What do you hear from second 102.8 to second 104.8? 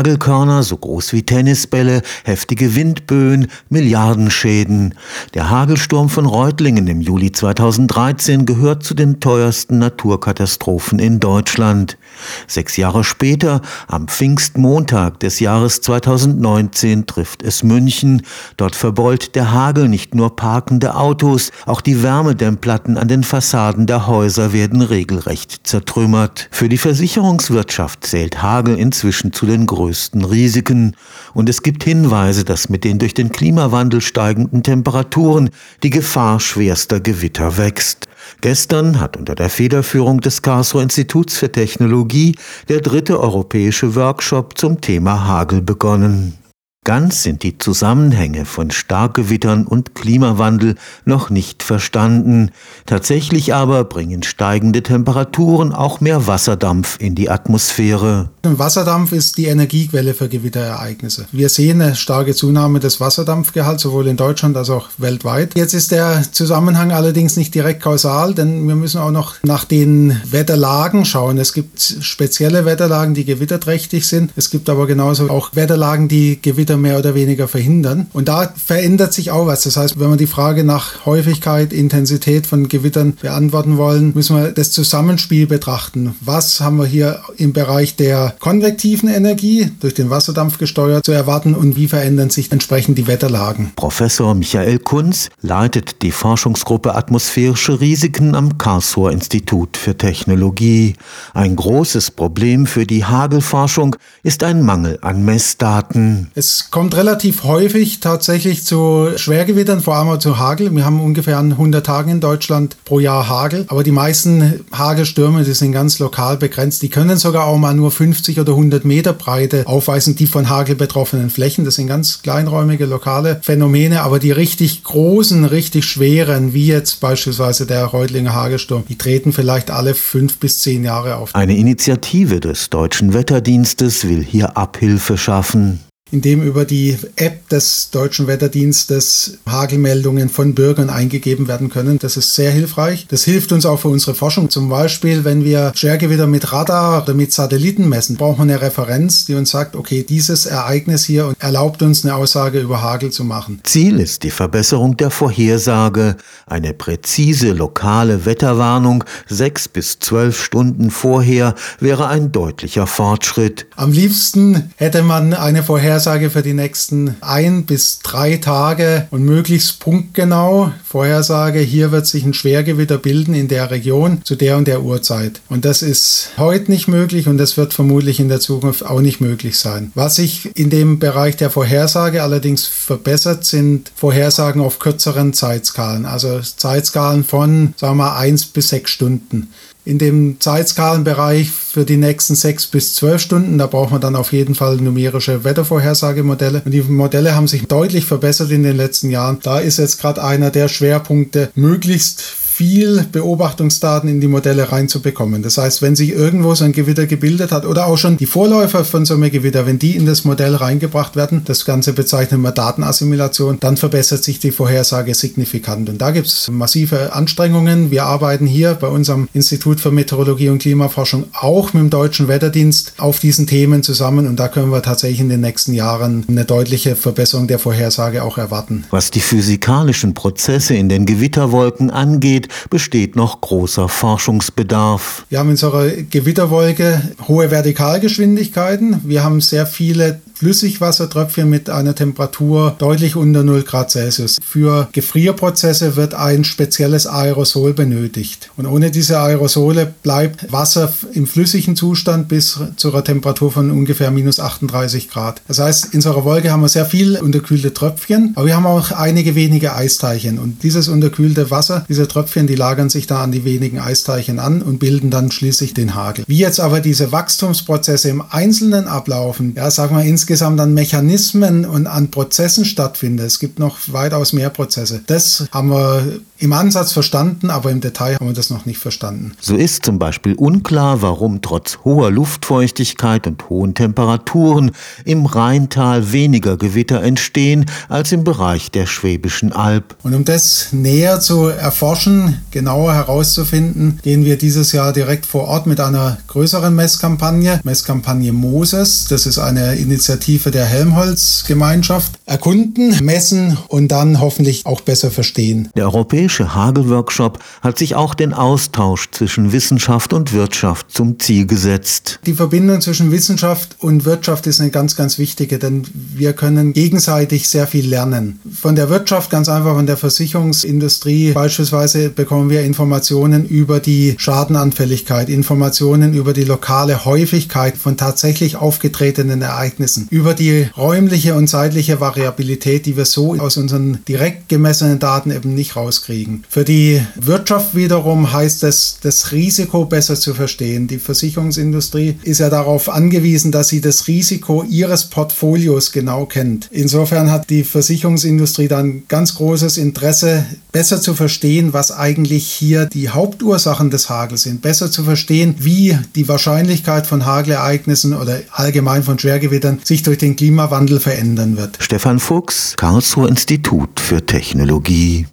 die Hagelforschung ist ein